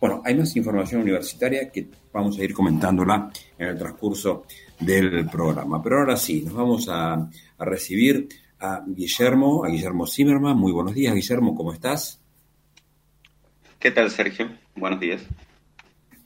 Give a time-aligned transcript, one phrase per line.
[0.00, 4.44] Bueno, hay más información universitaria que vamos a ir comentándola en el transcurso
[4.78, 5.82] del programa.
[5.82, 8.28] Pero ahora sí, nos vamos a, a recibir
[8.60, 10.56] a Guillermo, a Guillermo Zimmerman.
[10.56, 12.20] Muy buenos días, Guillermo, ¿cómo estás?
[13.78, 14.50] ¿Qué tal, Sergio?
[14.74, 15.22] Buenos días.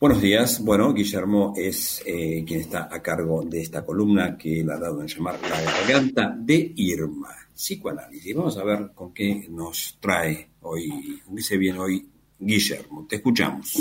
[0.00, 0.64] Buenos días.
[0.64, 5.02] Bueno, Guillermo es eh, quien está a cargo de esta columna que él ha dado
[5.02, 8.34] en llamar La garganta de Irma, psicoanálisis.
[8.34, 12.08] Vamos a ver con qué nos trae hoy, con qué se viene hoy
[12.40, 13.06] Guillermo.
[13.06, 13.74] Te escuchamos.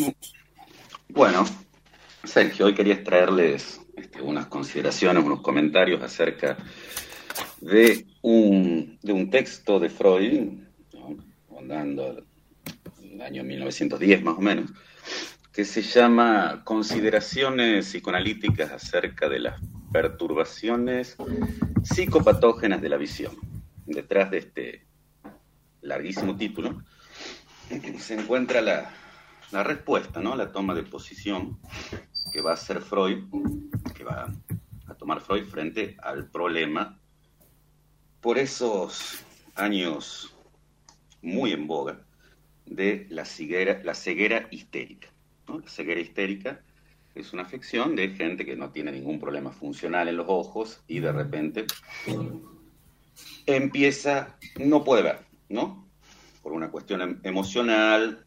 [1.07, 1.45] Bueno,
[2.23, 6.57] Sergio, hoy quería traerles este, unas consideraciones, unos comentarios acerca
[7.61, 8.99] de un,
[9.31, 10.51] texto de Freud,
[10.93, 11.17] ¿no?
[11.49, 12.25] rondando
[13.01, 14.71] el año 1910 más o menos,
[15.53, 21.15] que se llama Consideraciones psicoanalíticas acerca de las perturbaciones
[21.83, 23.35] psicopatógenas de la visión.
[23.85, 24.85] Detrás de este
[25.81, 26.83] larguísimo título
[27.99, 28.91] se encuentra la,
[29.51, 30.35] la respuesta, ¿no?
[30.35, 31.59] la toma de posición
[32.31, 33.23] que va a hacer Freud,
[33.95, 34.31] que va
[34.87, 36.99] a tomar Freud frente al problema
[38.21, 39.23] por esos
[39.55, 40.33] años
[41.21, 42.01] muy en boga
[42.65, 45.07] de la ceguera, la ceguera histérica.
[45.47, 46.61] La ceguera histérica
[47.15, 50.99] es una afección de gente que no tiene ningún problema funcional en los ojos y
[50.99, 51.65] de repente
[53.47, 55.88] empieza, no puede ver, ¿no?
[56.49, 58.25] Por una cuestión em- emocional,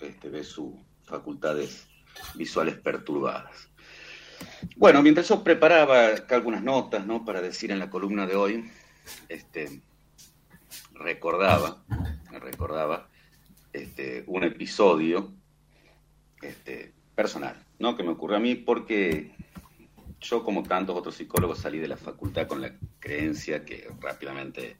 [0.00, 1.86] este, ve sus facultades
[2.34, 3.70] visuales perturbadas.
[4.74, 7.24] Bueno, mientras yo preparaba acá algunas notas, ¿no?
[7.24, 8.68] Para decir en la columna de hoy,
[9.28, 9.82] este,
[10.94, 11.84] recordaba,
[12.40, 13.08] recordaba
[13.72, 15.32] este, un episodio
[16.42, 17.96] este, personal, ¿no?
[17.96, 19.32] Que me ocurrió a mí porque
[20.20, 24.76] yo, como tantos otros psicólogos, salí de la facultad con la creencia que rápidamente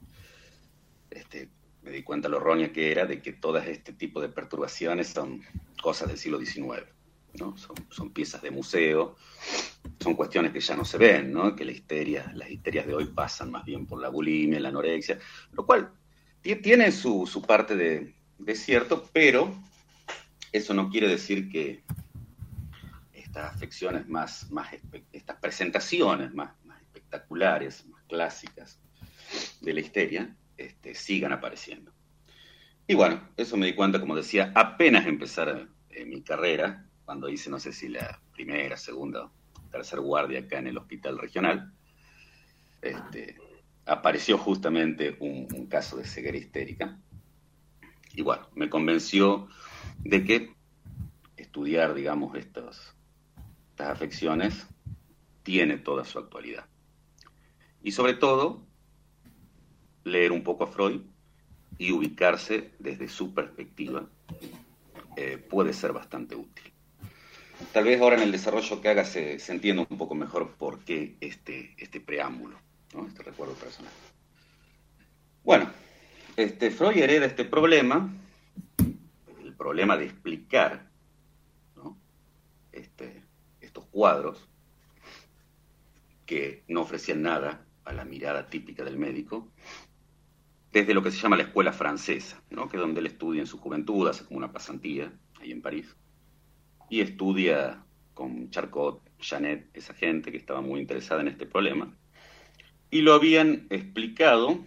[1.08, 1.50] este,
[1.82, 5.42] me di cuenta lo errónea que era de que todas este tipo de perturbaciones son
[5.82, 6.84] cosas del siglo XIX,
[7.38, 7.56] ¿no?
[7.56, 9.16] Son, son piezas de museo,
[10.00, 11.56] son cuestiones que ya no se ven, ¿no?
[11.56, 15.18] Que la histeria, las histerias de hoy pasan más bien por la bulimia, la anorexia,
[15.52, 15.90] lo cual
[16.42, 19.54] ti- tiene su, su parte de, de cierto, pero
[20.52, 21.82] eso no quiere decir que
[23.14, 24.68] estas afecciones más, más
[25.12, 28.78] estas presentaciones más, más espectaculares, más clásicas
[29.60, 31.92] de la histeria, este, sigan apareciendo.
[32.86, 37.48] Y bueno, eso me di cuenta, como decía, apenas empezar eh, mi carrera, cuando hice,
[37.48, 39.32] no sé si la primera, segunda, o
[39.70, 41.72] tercera guardia acá en el hospital regional,
[42.82, 43.36] este,
[43.86, 46.98] apareció justamente un, un caso de ceguera histérica.
[48.12, 49.48] Y bueno, me convenció
[50.00, 50.54] de que
[51.36, 52.94] estudiar, digamos, estos,
[53.70, 54.66] estas afecciones
[55.42, 56.66] tiene toda su actualidad.
[57.82, 58.66] Y sobre todo,
[60.04, 61.00] leer un poco a Freud
[61.78, 64.06] y ubicarse desde su perspectiva
[65.16, 66.72] eh, puede ser bastante útil.
[67.72, 71.16] Tal vez ahora en el desarrollo que haga se, entienda un poco mejor por qué
[71.20, 72.58] este, este preámbulo,
[72.94, 73.06] ¿no?
[73.06, 73.92] este recuerdo personal.
[75.44, 75.70] Bueno,
[76.36, 78.10] este, Freud hereda este problema,
[79.42, 80.90] el problema de explicar
[82.72, 83.22] este,
[83.60, 84.48] estos cuadros
[86.26, 89.48] que no ofrecían nada a la mirada típica del médico,
[90.72, 92.68] desde lo que se llama la escuela francesa, ¿no?
[92.68, 95.96] que es donde él estudia en su juventud, hace como una pasantía ahí en París,
[96.88, 101.92] y estudia con Charcot, Janet, esa gente que estaba muy interesada en este problema,
[102.90, 104.58] y lo habían explicado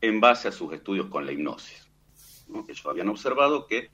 [0.00, 1.88] en base a sus estudios con la hipnosis.
[2.48, 2.64] ¿no?
[2.68, 3.90] Ellos habían observado que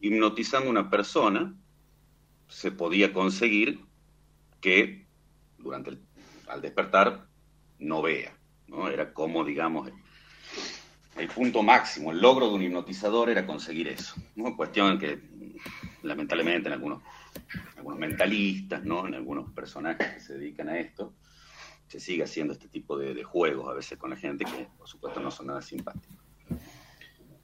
[0.00, 1.54] hipnotizando a una persona
[2.48, 3.80] se podía conseguir
[4.60, 5.06] que
[5.58, 6.02] durante el,
[6.46, 7.26] al despertar
[7.78, 8.36] no vea,
[8.68, 8.88] ¿no?
[8.88, 9.90] Era como, digamos,
[11.16, 14.14] el, punto máximo, el logro de un hipnotizador era conseguir eso.
[14.56, 15.20] Cuestión que
[16.02, 17.02] lamentablemente en algunos,
[17.98, 19.06] mentalistas, ¿no?
[19.06, 21.14] En algunos personajes que se dedican a esto,
[21.86, 25.20] se sigue haciendo este tipo de, juegos a veces con la gente que por supuesto
[25.20, 26.18] no son nada simpáticos.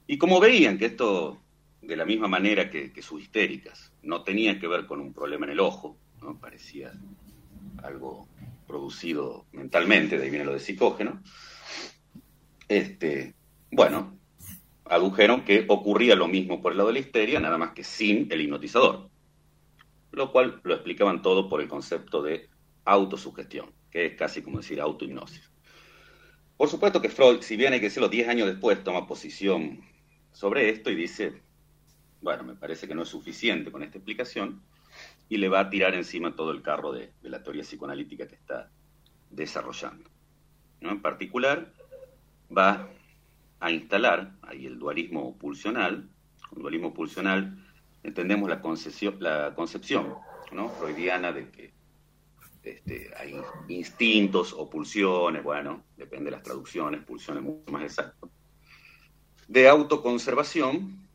[0.07, 1.41] Y como veían que esto,
[1.81, 5.45] de la misma manera que, que sus histéricas, no tenía que ver con un problema
[5.45, 6.37] en el ojo, ¿no?
[6.39, 6.91] parecía
[7.83, 8.27] algo
[8.67, 11.21] producido mentalmente, de ahí viene lo de psicógeno,
[12.67, 13.35] este,
[13.71, 14.17] bueno,
[14.85, 18.31] adujeron que ocurría lo mismo por el lado de la histeria, nada más que sin
[18.31, 19.09] el hipnotizador,
[20.11, 22.49] lo cual lo explicaban todo por el concepto de
[22.85, 25.49] autosugestión, que es casi como decir autohipnosis.
[26.57, 29.81] Por supuesto que Freud, si bien hay que decirlo 10 años después, toma posición
[30.31, 31.41] sobre esto y dice,
[32.21, 34.61] bueno, me parece que no es suficiente con esta explicación,
[35.29, 38.69] y le va a tirar encima todo el carro de, la teoría psicoanalítica que está
[39.29, 40.09] desarrollando.
[40.81, 40.91] ¿no?
[40.91, 41.71] En particular,
[42.55, 42.89] va
[43.61, 46.09] a instalar ahí el dualismo pulsional.
[46.55, 47.63] El dualismo pulsional
[48.03, 48.61] entendemos la
[49.19, 50.15] la concepción
[50.51, 50.69] ¿no?
[50.69, 51.71] freudiana de que
[52.63, 53.35] este, hay
[53.69, 58.29] instintos o pulsiones, bueno, depende de las traducciones, pulsiones mucho más exactas,
[59.47, 61.07] de autoconservación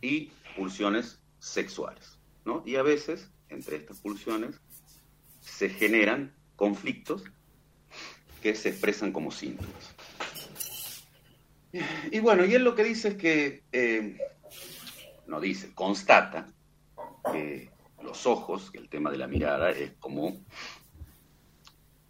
[0.00, 2.18] y pulsiones sexuales.
[2.44, 2.62] ¿no?
[2.64, 4.60] Y a veces, entre estas pulsiones,
[5.40, 7.24] se generan conflictos
[8.42, 9.95] que se expresan como síntomas.
[12.10, 14.18] Y bueno, y él lo que dice es que, eh,
[15.26, 16.48] no dice, constata
[17.32, 17.70] que
[18.02, 20.38] los ojos, que el tema de la mirada es como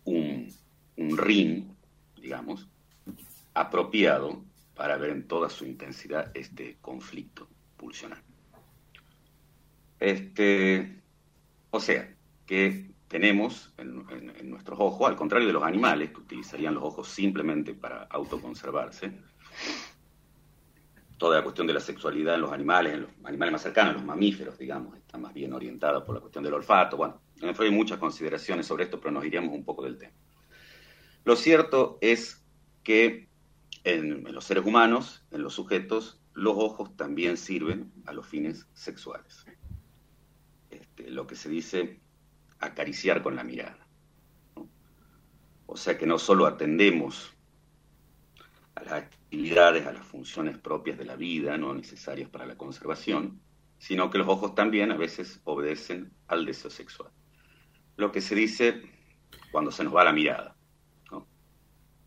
[0.05, 0.55] un,
[0.97, 1.65] un ring,
[2.21, 2.69] digamos,
[3.55, 8.23] apropiado para ver en toda su intensidad este conflicto pulsional.
[9.99, 11.01] Este,
[11.71, 12.15] o sea,
[12.45, 17.75] que tenemos en, nuestros ojos, al contrario de los animales, que utilizarían los ojos simplemente
[17.75, 19.13] para autoconservarse,
[21.19, 24.05] toda la cuestión de la sexualidad en los animales, en los animales más cercanos, los
[24.05, 26.97] mamíferos, digamos, está más bien orientada por la cuestión del olfato.
[26.97, 30.13] Bueno, hay muchas consideraciones sobre esto, pero nos iríamos un poco del tema.
[31.25, 32.45] Lo cierto es
[32.83, 33.29] que
[33.85, 39.47] en, los seres humanos, en los sujetos, los ojos también sirven a los fines sexuales.
[40.71, 42.01] Este, lo que se dice
[42.61, 43.87] acariciar con la mirada.
[45.67, 47.33] O sea que no solo atendemos
[48.75, 53.41] a las actividades, a las funciones propias de la vida, no necesarias para la conservación,
[53.79, 57.11] sino que los ojos también a veces obedecen al deseo sexual.
[57.97, 58.83] Lo que se dice
[59.51, 60.57] cuando se nos va la mirada,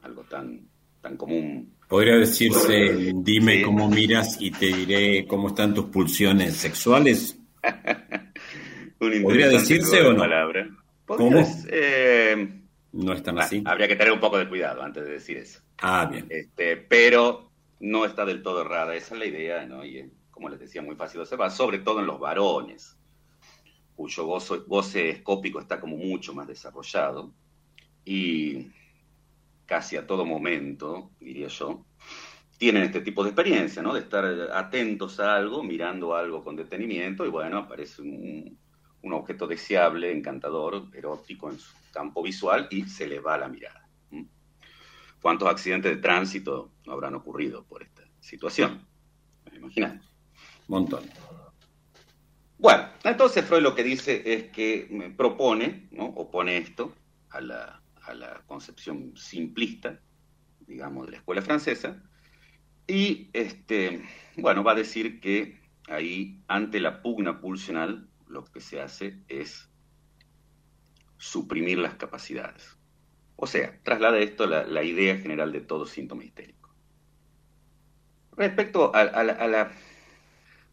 [0.02, 0.62] algo tan,
[1.02, 1.76] tan común.
[1.88, 7.38] Podría decirse, dime cómo miras y te diré cómo están tus pulsiones sexuales.
[8.98, 10.20] ¿Podría decirse o no?
[10.20, 10.70] Palabra.
[11.06, 11.46] ¿Cómo?
[11.70, 12.62] Eh,
[12.94, 13.62] no están así.
[13.66, 15.62] Habría que tener un poco de cuidado antes de decir eso.
[15.82, 16.28] Ah, bien.
[16.30, 18.96] Este, pero no está del todo errada.
[18.96, 19.86] Esa es la idea, ¿no?
[19.86, 22.98] Y como les decía, muy fácil de observar, sobre todo en los varones,
[23.96, 27.34] cuyo gozo, goce escópico está como mucho más desarrollado.
[28.06, 28.68] Y
[29.66, 31.86] casi a todo momento, diría yo,
[32.58, 33.94] tienen este tipo de experiencia, ¿no?
[33.94, 38.58] De estar atentos a algo, mirando algo con detenimiento y bueno, aparece un,
[39.02, 43.89] un objeto deseable, encantador, erótico en su campo visual y se le va la mirada.
[45.22, 48.86] ¿Cuántos accidentes de tránsito no habrán ocurrido por esta situación?
[49.52, 50.02] ¿Me imaginan?
[50.68, 51.04] Montón.
[52.58, 56.06] Bueno, entonces Freud lo que dice es que propone, ¿no?
[56.06, 56.94] opone esto
[57.30, 60.00] a la, a la concepción simplista,
[60.68, 62.02] digamos, de la escuela francesa,
[62.90, 64.04] y este,
[64.38, 69.70] bueno, va a decir que ahí, ante la pugna pulsional, lo que se hace es
[71.18, 72.79] suprimir las capacidades.
[73.42, 76.70] O sea, traslada esto la, idea general de todo síntoma histérico.
[78.36, 79.72] Respecto a, la,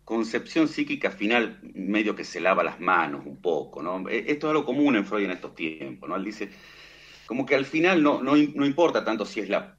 [0.04, 4.08] concepción psíquica final, medio que se lava las manos un poco, ¿no?
[4.08, 6.16] E, esto es algo común en Freud en estos tiempos, ¿no?
[6.16, 6.50] Él dice,
[7.26, 9.76] como que al final no, no, no importa tanto si es la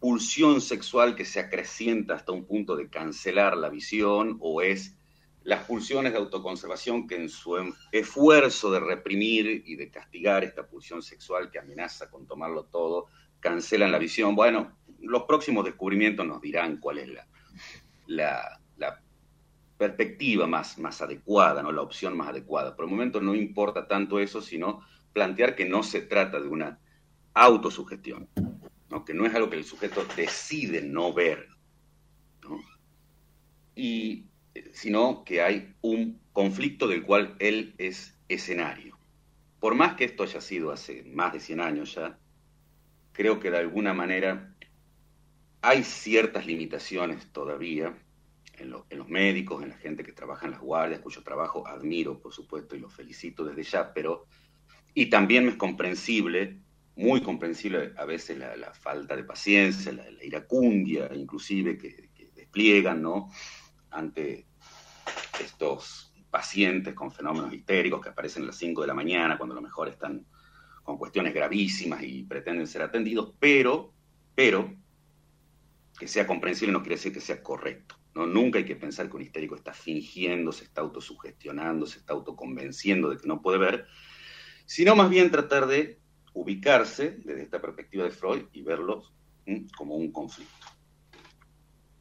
[0.00, 4.97] pulsión sexual que se acrecienta hasta un punto de cancelar la visión o es
[5.44, 7.56] las pulsiones de autoconservación que en su
[7.92, 13.06] esfuerzo de reprimir y de castigar esta pulsión sexual que amenaza con tomarlo todo,
[13.40, 14.34] cancelan la visión.
[14.34, 19.02] Bueno, los próximos descubrimientos nos dirán cuál es la, la,
[19.76, 21.70] perspectiva más, más adecuada, ¿no?
[21.70, 22.74] la opción más adecuada.
[22.74, 26.80] Por el momento no importa tanto eso, sino plantear que no se trata de una
[27.32, 28.28] autosugestión,
[28.90, 29.04] ¿no?
[29.04, 31.48] que no es algo que el sujeto decide no ver.
[33.76, 34.27] Y
[34.72, 38.98] sino que hay un conflicto del cual él es escenario.
[39.60, 42.18] Por más que esto haya sido hace más de 100 años ya,
[43.12, 44.54] creo que de alguna manera
[45.60, 47.96] hay ciertas limitaciones todavía
[48.56, 52.32] en, los médicos, en la gente que trabaja en las guardias, cuyo trabajo admiro, por
[52.32, 54.26] supuesto, y los felicito desde ya, pero...
[54.94, 56.58] Y también es comprensible,
[56.96, 63.30] muy comprensible a veces la, falta de paciencia, la, iracundia inclusive que, que despliegan, ¿no?
[63.90, 64.46] ante
[65.40, 69.56] estos pacientes con fenómenos histéricos que aparecen a las 5 de la mañana, cuando a
[69.56, 70.26] lo mejor están
[70.82, 73.92] con cuestiones gravísimas y pretenden ser atendidos, pero,
[74.34, 74.74] pero,
[75.98, 77.96] que sea comprensible no quiere decir que sea correcto.
[78.14, 78.26] ¿no?
[78.26, 83.10] Nunca hay que pensar que un histérico está fingiendo, se está autosugestionando, se está autoconvenciendo
[83.10, 83.86] de que no puede ver,
[84.66, 86.00] sino más bien tratar de
[86.34, 89.02] ubicarse desde esta perspectiva de Freud y verlo
[89.76, 90.66] como un conflicto.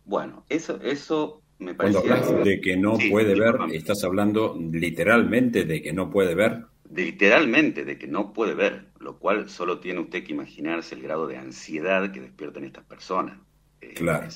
[0.05, 1.43] Bueno, eso, eso
[1.75, 6.65] cuando hablas de que no puede ver, estás hablando literalmente de que no puede ver.
[6.93, 11.27] literalmente de que no puede ver, lo cual solo tiene usted que imaginarse el grado
[11.27, 13.39] de ansiedad que despiertan estas personas.
[13.81, 14.27] Es claro.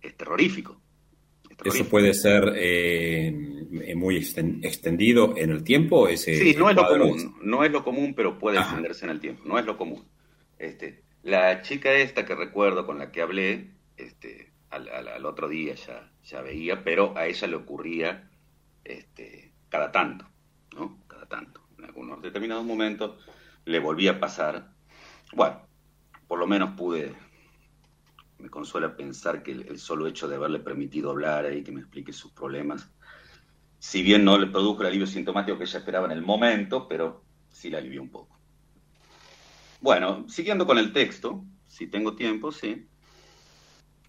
[0.00, 0.80] es terrorífico.
[1.64, 3.32] Es ¿Eso puede ser eh,
[3.94, 6.08] muy extendido en el tiempo?
[6.08, 9.20] Ese, sí, no es lo común, no es lo común, pero puede extenderse en el
[9.20, 10.04] tiempo, no es lo común.
[10.58, 16.10] Este, la chica esta que recuerdo con la que hablé, este, al, otro día ya,
[16.24, 18.30] ya veía, pero a ella le ocurría
[18.84, 20.26] este, cada tanto,
[20.74, 20.98] ¿no?
[21.06, 21.62] Cada tanto.
[21.78, 23.24] En algunos determinados momentos
[23.64, 24.72] le volvía a pasar.
[25.32, 25.60] Bueno,
[26.28, 27.14] por lo menos pude,
[28.38, 32.12] me consuela pensar que el, solo hecho de haberle permitido hablar y que me explique
[32.12, 32.90] sus problemas,
[33.78, 37.24] si bien no le produjo el alivio sintomático que ella esperaba en el momento, pero
[37.48, 38.38] sí le alivió un poco.
[39.80, 42.86] Bueno, siguiendo con el texto, si tengo tiempo, sí.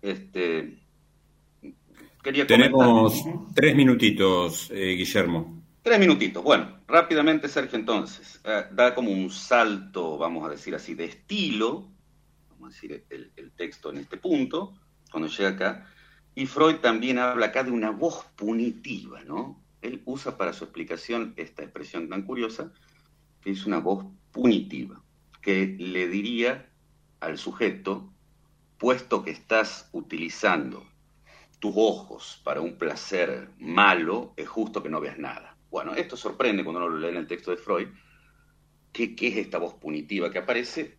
[0.02, 0.80] Este,
[2.24, 5.62] quería Tenemos tres minutitos, eh, Guillermo.
[5.82, 6.44] Tres minutitos.
[6.44, 8.40] Bueno, rápidamente, Sergio, entonces.
[8.44, 11.90] Eh, da como un salto, vamos a decir así, de estilo,
[12.50, 14.74] vamos a decir el, el texto en este punto,
[15.12, 15.88] cuando llega acá.
[16.36, 19.62] Y Freud también habla acá de una voz punitiva, ¿no?
[19.82, 22.72] Él usa para su explicación esta expresión tan curiosa,
[23.42, 25.02] que es una voz punitiva
[25.42, 26.70] que le diría
[27.20, 28.14] al sujeto,
[28.82, 30.84] puesto que estás utilizando
[31.60, 35.56] tus ojos para un placer malo, es justo que no veas nada.
[35.70, 37.90] Bueno, esto sorprende cuando uno lo lee en el texto de Freud,
[38.92, 40.98] ¿qué, es esta voz punitiva que aparece?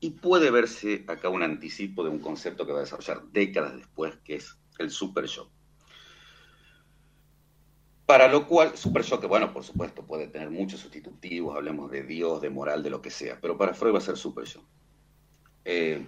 [0.00, 4.16] Y puede verse acá un anticipo de un concepto que va a desarrollar décadas después,
[4.24, 5.48] que es el super yo.
[8.04, 12.02] Para lo cual, super yo, que bueno, por supuesto, puede tener muchos sustitutivos, hablemos de
[12.02, 14.60] Dios, de moral, de lo que sea, pero para Freud va a ser super yo.
[15.64, 16.04] Eh,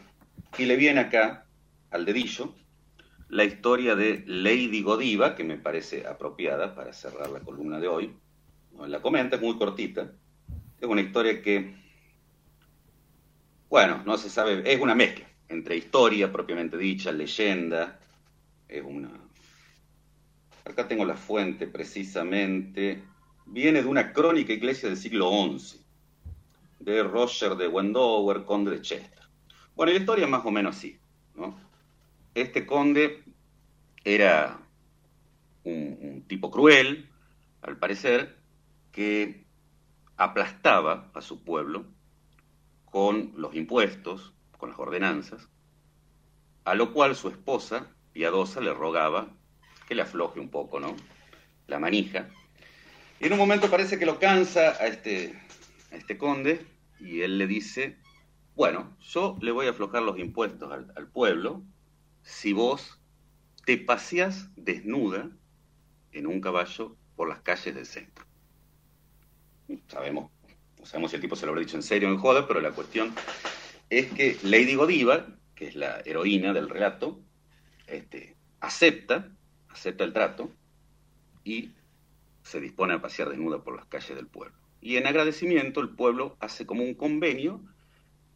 [0.58, 1.46] y le viene acá,
[1.90, 2.54] al dedillo,
[3.28, 8.16] la historia de Lady Godiva, que me parece apropiada para cerrar la columna de hoy.
[8.86, 10.12] La comenta, es muy cortita.
[10.80, 11.74] Es una historia que,
[13.68, 17.98] bueno, no se sabe, es una mezcla entre historia propiamente dicha, leyenda,
[18.68, 19.10] es una,
[20.64, 23.02] acá tengo la fuente precisamente,
[23.46, 25.80] viene de una crónica iglesia del siglo XI,
[26.80, 29.23] de Roger de Wendover, conde de Chester.
[29.74, 30.98] Bueno, la historia es más o menos así,
[31.34, 31.58] ¿no?
[32.34, 33.24] Este conde
[34.04, 34.60] era
[35.64, 37.10] un, tipo cruel,
[37.62, 38.38] al parecer,
[38.92, 39.46] que
[40.16, 41.86] aplastaba a su pueblo
[42.84, 45.48] con los impuestos, con las ordenanzas,
[46.64, 49.28] a lo cual su esposa, piadosa, le rogaba
[49.88, 50.94] que le afloje un poco, ¿no?
[51.66, 52.28] La manija.
[53.18, 55.34] Y en un momento parece que lo cansa a este,
[55.90, 56.64] a este conde
[57.00, 57.98] y él le dice,
[58.56, 61.62] bueno, yo le voy a aflojar los impuestos al, pueblo
[62.22, 63.00] si vos
[63.64, 65.30] te paseas desnuda
[66.12, 68.24] en un caballo por las calles del centro.
[69.88, 70.30] Sabemos,
[70.78, 72.60] no sabemos si el tipo se lo habrá dicho en serio o en joda, pero
[72.60, 73.14] la cuestión
[73.90, 77.20] es que Lady Godiva, que es la heroína del relato,
[77.86, 79.30] este, acepta
[79.74, 80.50] acepta el trato
[81.44, 81.72] y
[82.42, 84.56] se dispone a pasear desnuda por las calles del pueblo.
[84.80, 87.60] Y en agradecimiento el pueblo hace como un convenio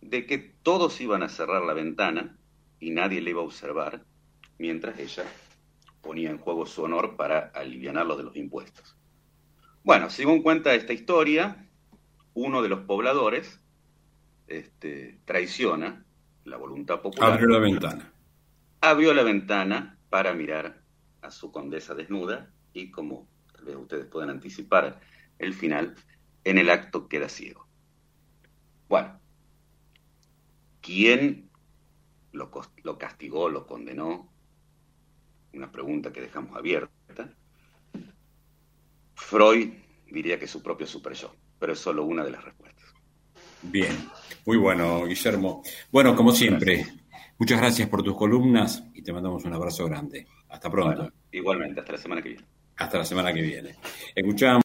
[0.01, 2.37] de que todos iban a cerrar la ventana
[2.81, 4.05] y nadie le iba a observar
[4.59, 5.25] mientras ella
[6.03, 8.97] ponía en juego su honor para aliviarlo de los impuestos.
[9.83, 11.69] Bueno, según cuenta esta historia,
[12.35, 13.61] uno de los pobladores
[14.47, 16.05] este, traiciona
[16.45, 17.33] la voluntad popular.
[17.33, 18.13] Abrió la ventana.
[18.81, 20.83] Abrió la ventana para mirar
[21.23, 25.01] a su condesa desnuda y como tal vez ustedes puedan anticipar
[25.39, 25.95] el final,
[26.45, 27.67] en el acto queda ciego.
[28.89, 29.21] Bueno,
[30.89, 31.51] ¿quién
[32.33, 32.51] lo,
[32.83, 34.33] lo castigó, lo condenó?
[35.53, 37.35] Una pregunta que dejamos abierta.
[39.15, 39.71] Freud
[40.11, 42.87] diría que su propio super yo, pero es solo una de las respuestas.
[43.61, 44.09] Bien,
[44.47, 45.63] muy bueno, Guillermo.
[45.93, 46.87] Bueno, como siempre,
[47.37, 50.27] muchas gracias por tus columnas y te mandamos un abrazo grande.
[50.49, 51.13] Hasta pronto.
[51.33, 52.47] igualmente, hasta la semana que viene.
[52.77, 53.75] Hasta la semana que viene.
[54.15, 54.57] Escuchamos.